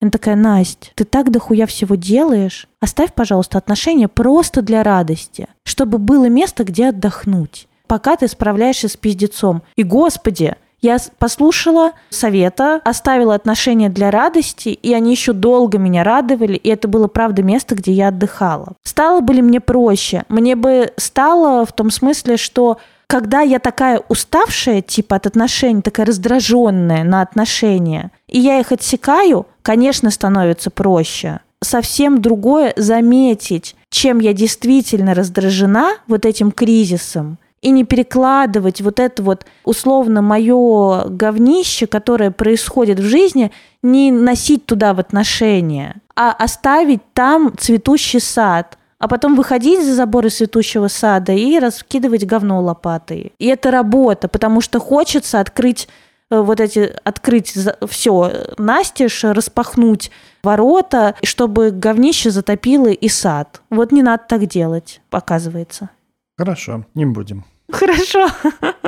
[0.00, 2.66] Она такая, Настя, ты так дохуя всего делаешь.
[2.80, 8.96] Оставь, пожалуйста, отношения просто для радости, чтобы было место, где отдохнуть, пока ты справляешься с
[8.96, 9.62] пиздецом.
[9.76, 16.56] И, господи, я послушала совета, оставила отношения для радости, и они еще долго меня радовали,
[16.56, 18.72] и это было, правда, место, где я отдыхала.
[18.82, 20.24] Стало бы ли мне проще?
[20.30, 22.78] Мне бы стало в том смысле, что
[23.10, 29.48] когда я такая уставшая, типа от отношений, такая раздраженная на отношения, и я их отсекаю,
[29.62, 31.40] конечно, становится проще.
[31.60, 39.24] Совсем другое заметить, чем я действительно раздражена вот этим кризисом, и не перекладывать вот это
[39.24, 43.50] вот условно мое говнище, которое происходит в жизни,
[43.82, 50.28] не носить туда в отношения, а оставить там цветущий сад, а потом выходить за заборы
[50.28, 53.32] цветущего сада и раскидывать говно лопатой.
[53.38, 55.88] И это работа, потому что хочется открыть
[56.30, 57.56] э, вот эти, открыть
[57.88, 60.10] все настежь, распахнуть
[60.42, 63.62] ворота, чтобы говнище затопило и сад.
[63.70, 65.88] Вот не надо так делать, оказывается.
[66.36, 67.44] Хорошо, не будем.
[67.72, 68.28] Хорошо.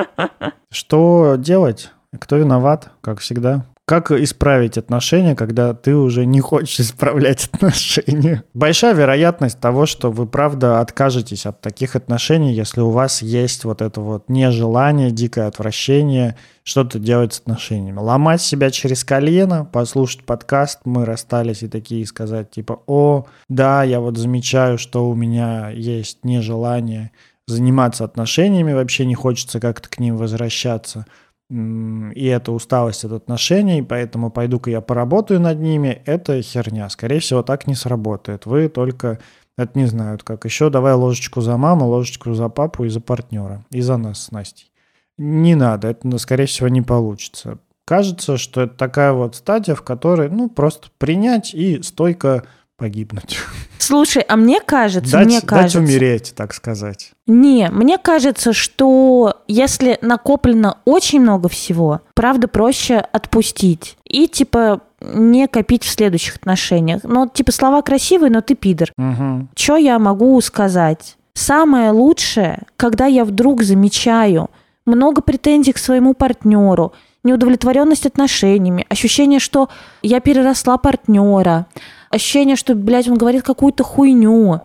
[0.71, 1.91] Что делать?
[2.19, 3.65] Кто виноват, как всегда?
[3.85, 8.45] Как исправить отношения, когда ты уже не хочешь исправлять отношения?
[8.55, 13.83] Большая вероятность того, что вы правда откажетесь от таких отношений, если у вас есть вот
[13.83, 17.99] это вот нежелание, дикое отвращение что-то делать с отношениями.
[17.99, 23.99] Ломать себя через колено, послушать подкаст «Мы расстались» и такие сказать типа «О, да, я
[23.99, 27.11] вот замечаю, что у меня есть нежелание
[27.49, 31.05] заниматься отношениями, вообще не хочется как-то к ним возвращаться»
[31.53, 36.89] и это усталость от отношений, поэтому пойду-ка я поработаю над ними, это херня.
[36.89, 38.47] Скорее всего, так не сработает.
[38.47, 39.19] Вы только
[39.59, 40.47] это не знают как.
[40.47, 43.65] Еще давай ложечку за маму, ложечку за папу и за партнера.
[43.71, 44.71] И за нас с Настей.
[45.19, 47.59] Не надо, это, ну, скорее всего, не получится.
[47.85, 52.45] Кажется, что это такая вот стадия, в которой, ну, просто принять и стойко
[52.79, 53.39] погибнуть.
[53.83, 55.81] Слушай, а мне кажется, дать, мне кажется...
[55.81, 57.11] Дать умереть, так сказать.
[57.27, 63.97] Не, мне кажется, что если накоплено очень много всего, правда проще отпустить.
[64.05, 67.01] И, типа, не копить в следующих отношениях.
[67.03, 68.93] Ну, типа, слова красивые, но ты пидор.
[68.97, 69.49] Угу.
[69.57, 71.17] Что я могу сказать?
[71.35, 74.49] Самое лучшее, когда я вдруг замечаю
[74.87, 76.93] много претензий к своему партнеру,
[77.25, 79.69] неудовлетворенность отношениями, ощущение, что
[80.03, 81.67] я переросла партнера,
[82.11, 84.61] ощущение, что, блядь, он говорит какую-то хуйню.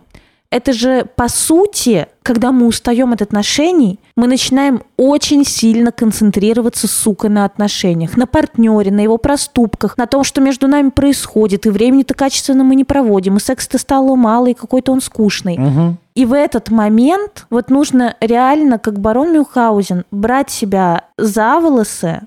[0.50, 7.28] Это же, по сути, когда мы устаем от отношений, мы начинаем очень сильно концентрироваться, сука,
[7.28, 12.14] на отношениях, на партнере, на его проступках, на том, что между нами происходит, и времени-то
[12.14, 15.58] качественно мы не проводим, и секс-то стало мало, и какой-то он скучный.
[15.58, 15.96] Угу.
[16.14, 22.22] И в этот момент вот нужно реально, как барон Мюнхгаузен, брать себя за волосы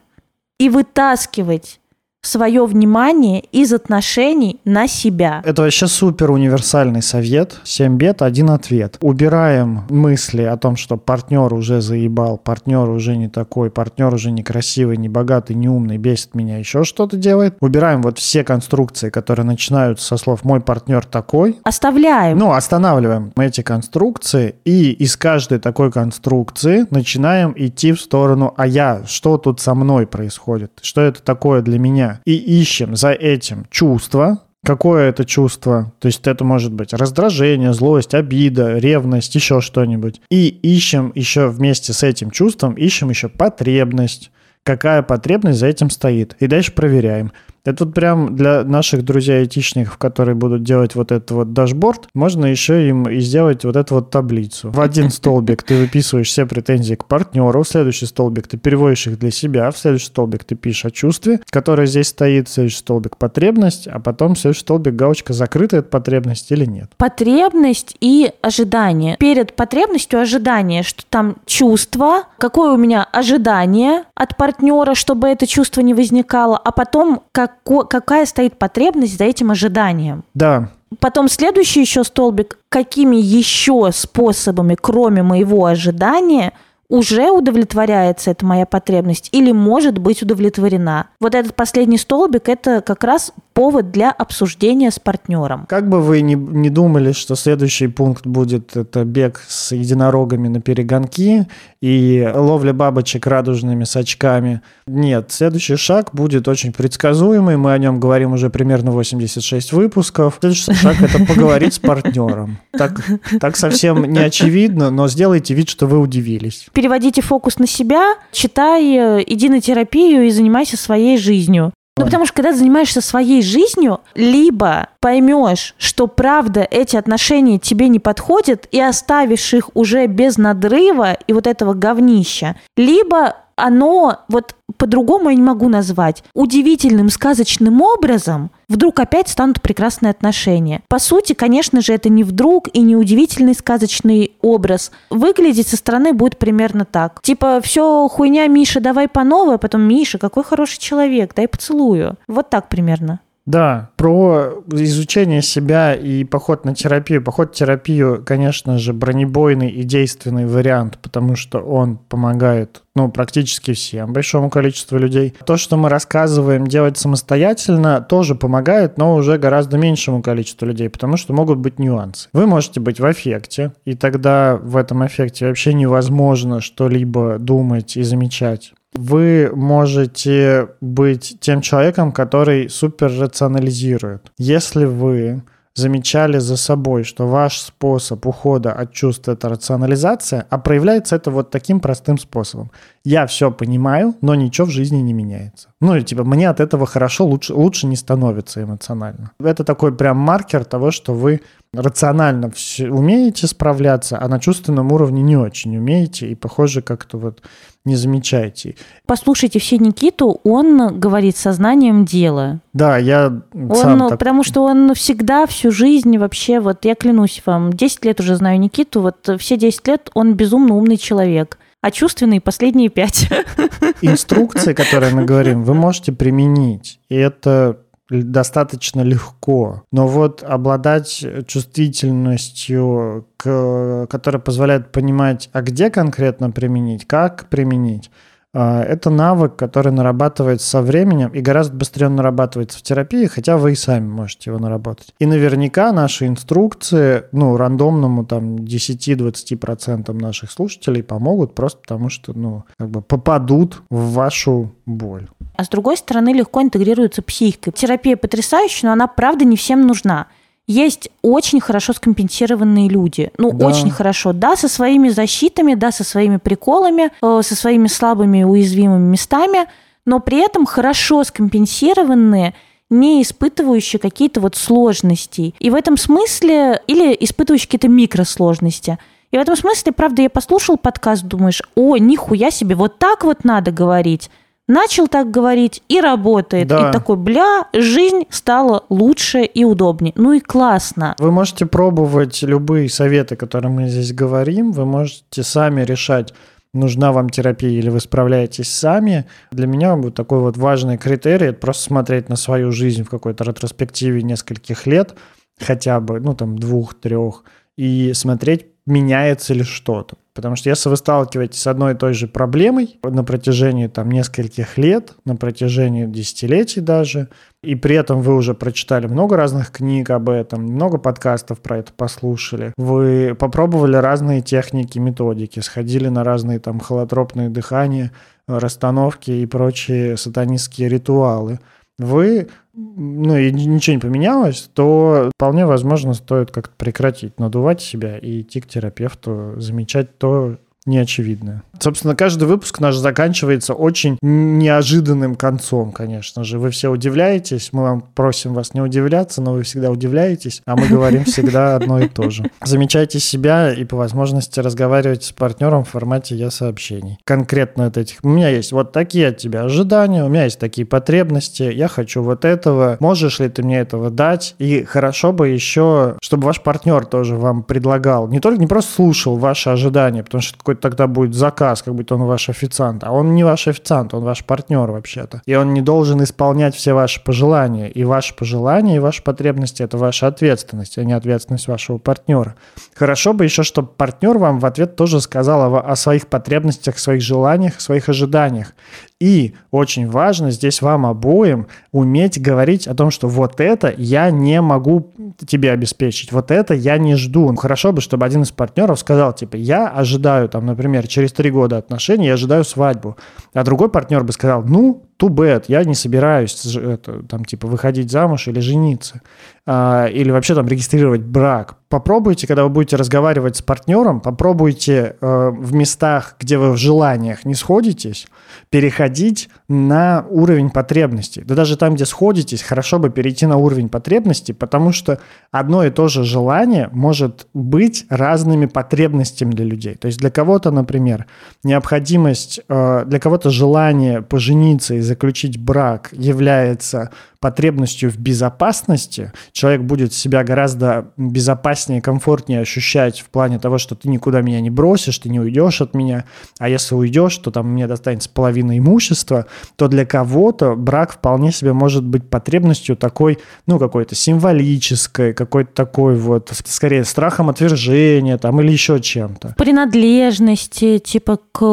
[0.62, 1.81] и вытаскивать
[2.21, 5.41] свое внимание из отношений на себя.
[5.43, 7.60] Это вообще супер универсальный совет.
[7.63, 8.97] 7 бед, один ответ.
[9.01, 14.97] Убираем мысли о том, что партнер уже заебал, партнер уже не такой, партнер уже некрасивый,
[14.97, 17.55] не богатый, не умный, бесит меня, еще что-то делает.
[17.60, 21.57] Убираем вот все конструкции, которые начинаются со слов «мой партнер такой».
[21.63, 22.38] Оставляем.
[22.38, 29.01] Ну, останавливаем эти конструкции и из каждой такой конструкции начинаем идти в сторону «а я?
[29.07, 30.71] Что тут со мной происходит?
[30.81, 35.91] Что это такое для меня?» И ищем за этим чувство, Какое это чувство?
[36.00, 40.21] То есть это может быть раздражение, злость, обида, ревность, еще что-нибудь.
[40.30, 44.30] И ищем еще вместе с этим чувством, ищем еще потребность.
[44.63, 46.36] Какая потребность за этим стоит.
[46.39, 47.32] И дальше проверяем.
[47.63, 52.88] Это вот прям для наших друзей-айтишников, которые будут делать вот этот вот дашборд, можно еще
[52.88, 54.71] им и сделать вот эту вот таблицу.
[54.71, 59.19] В один столбик ты выписываешь все претензии к партнеру, в следующий столбик ты переводишь их
[59.19, 63.17] для себя, в следующий столбик ты пишешь о чувстве, которое здесь стоит, в следующий столбик
[63.17, 66.91] потребность, а потом в следующий столбик галочка закрыта эта потребность или нет.
[66.97, 69.17] Потребность и ожидание.
[69.17, 75.82] Перед потребностью ожидание, что там чувство, какое у меня ожидание от партнера, чтобы это чувство
[75.82, 80.23] не возникало, а потом как како, какая стоит потребность за этим ожиданием.
[80.33, 80.69] Да.
[80.99, 86.53] Потом следующий еще столбик, какими еще способами, кроме моего ожидания,
[86.91, 91.07] уже удовлетворяется эта моя потребность или может быть удовлетворена.
[91.21, 95.65] Вот этот последний столбик– это как раз повод для обсуждения с партнером.
[95.67, 100.59] Как бы вы ни, не думали, что следующий пункт будет это бег с единорогами на
[100.59, 101.47] перегонки
[101.82, 104.62] и ловля бабочек радужными с очками.
[104.86, 107.58] Нет, следующий шаг будет очень предсказуемый.
[107.58, 110.38] Мы о нем говорим уже примерно 86 выпусков.
[110.39, 112.60] Следующий шаг– это поговорить с партнером.
[112.72, 113.04] Так,
[113.39, 116.67] так совсем не очевидно, но сделайте вид, что вы удивились.
[116.74, 121.74] Переводите фокус на себя, читай, э, иди на терапию и занимайся своей жизнью.
[122.01, 127.87] Ну, потому что когда ты занимаешься своей жизнью, либо поймешь, что правда эти отношения тебе
[127.89, 134.55] не подходят, и оставишь их уже без надрыва и вот этого говнища, либо оно, вот
[134.77, 140.81] по-другому я не могу назвать, удивительным сказочным образом вдруг опять станут прекрасные отношения.
[140.87, 144.91] По сути, конечно же, это не вдруг и не удивительный сказочный образ.
[145.09, 147.21] Выглядеть со стороны будет примерно так.
[147.21, 152.17] Типа, все хуйня, Миша, давай по новой, а потом, Миша, какой хороший человек, дай поцелую.
[152.27, 153.19] Вот так примерно.
[153.45, 157.23] Да, про изучение себя и поход на терапию.
[157.23, 163.73] Поход в терапию, конечно же, бронебойный и действенный вариант, потому что он помогает ну, практически
[163.73, 165.34] всем, большому количеству людей.
[165.45, 171.17] То, что мы рассказываем делать самостоятельно, тоже помогает, но уже гораздо меньшему количеству людей, потому
[171.17, 172.30] что могут быть нюансы.
[172.34, 178.04] Вы можете быть в эффекте, и тогда в этом эффекте вообще невозможно что-либо думать и
[178.04, 184.32] замечать вы можете быть тем человеком, который супер рационализирует.
[184.38, 191.15] Если вы замечали за собой, что ваш способ ухода от чувств— это рационализация, а проявляется
[191.15, 192.71] это вот таким простым способом.
[193.03, 195.69] Я все понимаю, но ничего в жизни не меняется.
[195.81, 199.31] Ну, и типа, мне от этого хорошо, лучше, лучше не становится эмоционально.
[199.39, 201.41] Это такой прям маркер того, что вы
[201.73, 207.41] рационально все умеете справляться, а на чувственном уровне не очень умеете, и, похоже, как-то вот
[207.85, 208.75] не замечаете.
[209.07, 212.59] Послушайте все Никиту, он говорит сознанием дела.
[212.73, 214.19] Да, я он, сам так...
[214.19, 218.59] Потому что он всегда, всю жизнь вообще, вот я клянусь вам, 10 лет уже знаю
[218.59, 221.57] Никиту, вот все 10 лет он безумно умный человек.
[221.82, 223.28] А чувственные последние пять.
[224.02, 227.00] Инструкции, которые мы говорим, вы можете применить.
[227.10, 229.84] И это достаточно легко.
[229.91, 238.12] Но вот обладать чувствительностью, которая позволяет понимать, а где конкретно применить, как применить,
[238.53, 243.73] это навык, который нарабатывается со временем и гораздо быстрее он нарабатывается в терапии, хотя вы
[243.73, 245.13] и сами можете его наработать.
[245.19, 252.63] И наверняка наши инструкции, ну, рандомному там 10-20% наших слушателей помогут просто потому, что, ну,
[252.77, 255.29] как бы попадут в вашу боль.
[255.56, 257.71] А с другой стороны, легко интегрируется психика.
[257.71, 260.27] Терапия потрясающая, но она, правда, не всем нужна
[260.67, 263.31] есть очень хорошо скомпенсированные люди.
[263.37, 263.67] Ну, да.
[263.67, 264.33] очень хорошо.
[264.33, 269.65] Да, со своими защитами, да, со своими приколами, э, со своими слабыми уязвимыми местами,
[270.05, 272.53] но при этом хорошо скомпенсированные,
[272.89, 275.53] не испытывающие какие-то вот сложности.
[275.59, 278.97] И в этом смысле, или испытывающие какие-то микросложности.
[279.31, 283.45] И в этом смысле, правда, я послушал подкаст, думаешь, о, нихуя себе, вот так вот
[283.45, 284.29] надо говорить
[284.67, 286.67] начал так говорить и работает.
[286.67, 286.89] Да.
[286.89, 290.13] И такой, бля, жизнь стала лучше и удобнее.
[290.15, 291.15] Ну и классно.
[291.19, 294.71] Вы можете пробовать любые советы, которые мы здесь говорим.
[294.71, 296.33] Вы можете сами решать,
[296.73, 299.25] нужна вам терапия или вы справляетесь сами.
[299.51, 303.43] Для меня вот такой вот важный критерий– это просто смотреть на свою жизнь в какой-то
[303.43, 305.15] ретроспективе нескольких лет,
[305.59, 307.43] хотя бы, ну там двух-трех,
[307.77, 310.17] и смотреть, меняется ли что-то.
[310.34, 314.77] Потому что если вы сталкиваетесь с одной и той же проблемой на протяжении там нескольких
[314.77, 317.27] лет, на протяжении десятилетий даже,
[317.62, 321.92] и при этом вы уже прочитали много разных книг об этом, много подкастов про это
[321.92, 328.12] послушали, вы попробовали разные техники, методики, сходили на разные там холотропные дыхания,
[328.48, 331.60] расстановки и прочие сатанистские ритуалы,
[332.00, 338.42] вы ну и ничего не поменялось, то вполне возможно стоит как-то прекратить надувать себя и
[338.42, 341.63] идти к терапевту, замечать то, неочевидное.
[341.79, 346.60] Собственно, каждый выпуск наш заканчивается очень неожиданным концом, конечно же.
[346.60, 350.88] Вы все удивляетесь, мы вам просим вас не удивляться, но вы всегда удивляетесь, а мы
[350.88, 352.50] говорим всегда одно и то же.
[352.63, 357.17] Замечайте себя и по возможности разговаривайте с партнером в формате «я сообщений».
[357.23, 358.19] Конкретно от этих.
[358.23, 362.21] У меня есть вот такие от тебя ожидания, у меня есть такие потребности, я хочу
[362.21, 364.56] вот этого, можешь ли ты мне этого дать?
[364.60, 369.38] И хорошо бы еще, чтобы ваш партнер тоже вам предлагал, не только не просто слушал
[369.38, 373.04] ваши ожидания, потому что какой-то тогда будет заказ, как будто он ваш официант.
[373.04, 375.42] А он не ваш официант, он ваш партнер вообще-то.
[375.46, 377.90] И он не должен исполнять все ваши пожелания.
[377.90, 382.56] И ваши пожелания, и ваши потребности– это ваша ответственность, а не ответственность вашего партнера.
[382.96, 387.22] Хорошо бы еще, чтобы партнер вам в ответ тоже сказал о, о своих потребностях, своих
[387.22, 388.74] желаниях, своих ожиданиях.
[389.22, 394.60] И очень важно здесь вам обоим уметь говорить о том, что вот это я не
[394.62, 395.13] могу
[395.46, 397.56] тебе обеспечить, вот это я не жду.
[397.56, 401.78] Хорошо бы, чтобы один из партнеров сказал, типа, я ожидаю, там, например, через три года
[401.78, 403.15] отношений, я ожидаю свадьбу.
[403.54, 408.10] А другой партнер бы сказал, ну, too bad, я не собираюсь это, там, типа, выходить
[408.12, 409.22] замуж или жениться,
[409.67, 411.76] а, или вообще там регистрировать брак.
[411.88, 417.44] Попробуйте, когда вы будете разговаривать с партнером, попробуйте э, в местах, где вы в желаниях
[417.44, 418.28] не сходитесь,
[418.69, 421.44] переходить на уровень потребностей.
[421.46, 425.19] Да даже там, где сходитесь, хорошо бы перейти на уровень потребностей, потому что
[425.52, 429.96] одно и то же желание может быть разными потребностями для людей.
[429.96, 431.26] То есть для кого-то, например,
[431.63, 440.13] необходимость, э, для кого-то желание пожениться и заключить брак является потребностью в безопасности, человек будет
[440.13, 445.27] себя гораздо безопаснее, комфортнее ощущать в плане того, что ты никуда меня не бросишь, ты
[445.27, 446.25] не уйдешь от меня,
[446.59, 451.73] а если уйдешь, то там мне достанется половина имущества, то для кого-то брак вполне себе
[451.73, 458.71] может быть потребностью такой, ну, какой-то символической, какой-то такой вот, скорее, страхом отвержения там или
[458.71, 459.55] еще чем-то.
[459.57, 461.63] Принадлежности, типа, к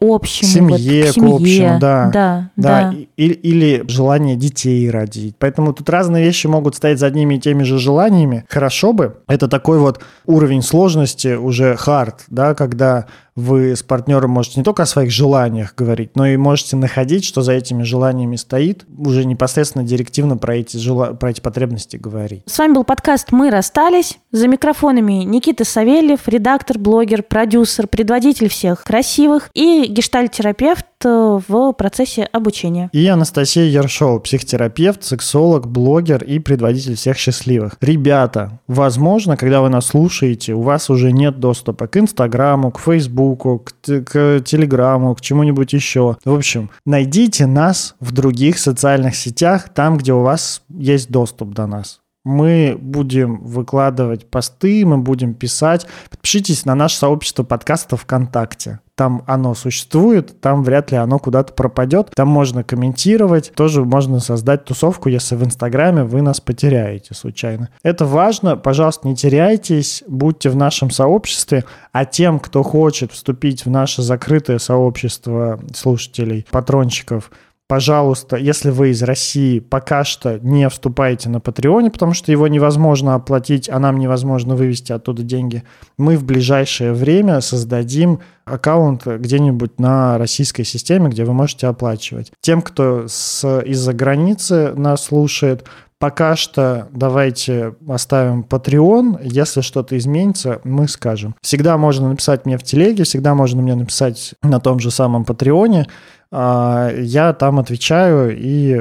[0.00, 0.50] общему.
[0.50, 1.30] Семье, вот, к, семье.
[1.30, 2.10] к общему, да.
[2.12, 2.90] Да, да.
[2.90, 2.96] да.
[3.16, 5.36] Или, или желание детей родить родить.
[5.38, 8.44] Поэтому тут разные вещи могут стоять за одними и теми же желаниями.
[8.48, 9.18] Хорошо бы.
[9.28, 14.82] Это такой вот уровень сложности уже хард, да, когда вы с партнером можете не только
[14.82, 19.84] о своих желаниях говорить, но и можете находить, что за этими желаниями стоит, уже непосредственно
[19.84, 21.14] директивно про эти, жела...
[21.14, 22.42] про эти потребности говорить.
[22.46, 24.18] С вами был подкаст «Мы расстались».
[24.32, 32.24] За микрофонами Никита Савельев, редактор, блогер, продюсер, предводитель всех красивых и гештальтерапевт э, в процессе
[32.24, 32.88] обучения.
[32.92, 37.76] И Анастасия Ершова, психотерапевт, сексолог, блогер и предводитель всех счастливых.
[37.80, 43.21] Ребята, возможно, когда вы нас слушаете, у вас уже нет доступа к Инстаграму, к Фейсбуку,
[43.22, 43.72] Фейсбуку, к,
[44.04, 46.16] к Телеграму, к чему-нибудь еще.
[46.24, 51.66] В общем, найдите нас в других социальных сетях, там, где у вас есть доступ до
[51.66, 52.00] нас.
[52.24, 55.86] Мы будем выкладывать посты, мы будем писать.
[56.08, 58.78] Подпишитесь на наше сообщество подкастов ВКонтакте.
[59.02, 62.12] Там оно существует, там вряд ли оно куда-то пропадет.
[62.14, 67.68] Там можно комментировать, тоже можно создать тусовку, если в Инстаграме вы нас потеряете случайно.
[67.82, 73.70] Это важно, пожалуйста, не теряйтесь, будьте в нашем сообществе, а тем, кто хочет вступить в
[73.70, 77.32] наше закрытое сообщество слушателей, патрончиков,
[77.72, 83.14] пожалуйста, если вы из России, пока что не вступайте на Патреоне, потому что его невозможно
[83.14, 85.62] оплатить, а нам невозможно вывести оттуда деньги.
[85.96, 92.30] Мы в ближайшее время создадим аккаунт где-нибудь на российской системе, где вы можете оплачивать.
[92.42, 95.64] Тем, кто с, из-за границы нас слушает,
[95.98, 99.20] Пока что давайте оставим Patreon.
[99.22, 101.36] Если что-то изменится, мы скажем.
[101.42, 105.86] Всегда можно написать мне в телеге, всегда можно мне написать на том же самом Патреоне.
[106.32, 108.80] А, я там отвечаю и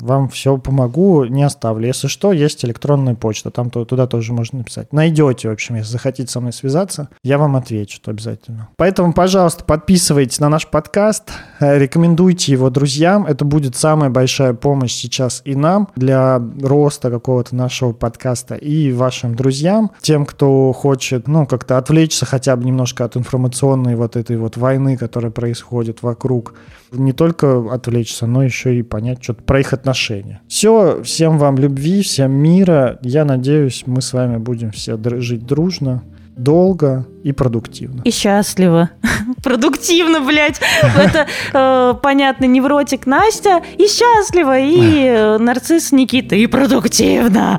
[0.00, 1.86] вам все помогу, не оставлю.
[1.86, 4.92] Если что, есть электронная почта, там туда тоже можно написать.
[4.92, 8.68] Найдете, в общем, если захотите со мной связаться, я вам отвечу обязательно.
[8.76, 13.26] Поэтому, пожалуйста, подписывайтесь на наш подкаст, э, рекомендуйте его друзьям.
[13.26, 19.34] Это будет самая большая помощь сейчас и нам для роста какого-то нашего подкаста, и вашим
[19.34, 24.56] друзьям, тем, кто хочет, ну, как-то отвлечься хотя бы немножко от информационной вот этой вот
[24.56, 26.54] войны, которая происходит вокруг
[26.92, 30.40] не только отвлечься, но еще и понять что-то про их отношения.
[30.48, 32.98] Все, всем вам любви, всем мира.
[33.02, 36.02] Я надеюсь, мы с вами будем все жить дружно,
[36.36, 38.02] долго и продуктивно.
[38.04, 38.90] И счастливо.
[39.42, 40.60] Продуктивно, блядь.
[40.82, 43.62] Это э, понятно, невротик Настя.
[43.78, 46.36] И счастливо, и э, нарцисс Никита.
[46.36, 47.58] И продуктивно.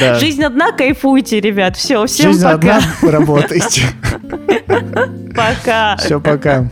[0.00, 0.14] Да.
[0.20, 1.76] Жизнь одна, кайфуйте, ребят.
[1.76, 2.80] Все, всем Жизнь пока.
[2.80, 3.82] Жизнь одна, работайте.
[5.34, 5.96] Пока.
[5.96, 6.68] Все, пока.